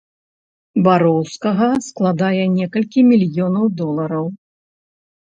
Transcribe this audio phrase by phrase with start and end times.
[0.85, 4.25] Бароўскага складае некалькі мільёнаў долараў.